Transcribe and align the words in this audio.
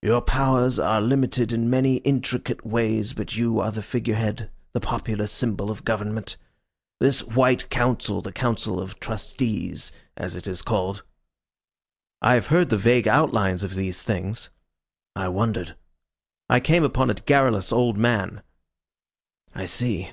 Your 0.00 0.22
powers 0.22 0.78
are 0.78 1.02
limited 1.02 1.52
in 1.52 1.68
many 1.68 1.96
intricate 1.96 2.64
ways, 2.64 3.12
but 3.12 3.36
you 3.36 3.60
are 3.60 3.70
the 3.70 3.82
figure 3.82 4.14
head, 4.14 4.48
the 4.72 4.80
popular 4.80 5.26
symbol 5.26 5.70
of 5.70 5.84
government. 5.84 6.38
This 6.98 7.22
White 7.22 7.68
Council, 7.68 8.22
the 8.22 8.32
Council 8.32 8.80
of 8.80 8.98
Trustees 9.00 9.92
as 10.16 10.34
it 10.34 10.46
is 10.46 10.62
called" 10.62 11.02
"I 12.22 12.32
have 12.36 12.46
heard 12.46 12.70
the 12.70 12.78
vague 12.78 13.06
outline 13.06 13.56
of 13.56 13.74
these 13.74 14.02
things." 14.02 14.48
"I 15.14 15.28
wondered." 15.28 15.76
"I 16.48 16.58
came 16.58 16.82
upon 16.82 17.10
a 17.10 17.14
garrulous 17.14 17.70
old 17.70 17.98
man." 17.98 18.42
"I 19.54 19.66
see.... 19.66 20.10